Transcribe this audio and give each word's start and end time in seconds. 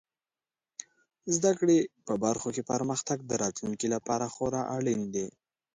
زده 1.35 1.51
کړې 1.59 1.77
په 2.07 2.13
برخو 2.23 2.47
کې 2.55 2.67
پرمختګ 2.71 3.17
د 3.25 3.31
راتلونکي 3.43 3.87
لپاره 3.95 4.25
خورا 4.33 4.61
اړین 4.77 5.01
دی. 5.15 5.27